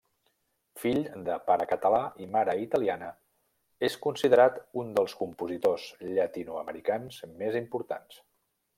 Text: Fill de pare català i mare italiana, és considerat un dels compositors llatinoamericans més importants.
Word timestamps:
Fill 0.83 1.01
de 1.27 1.35
pare 1.49 1.67
català 1.73 1.99
i 2.25 2.29
mare 2.37 2.55
italiana, 2.63 3.11
és 3.91 3.99
considerat 4.07 4.59
un 4.85 4.91
dels 4.99 5.17
compositors 5.23 5.89
llatinoamericans 6.09 7.25
més 7.45 7.63
importants. 7.65 8.23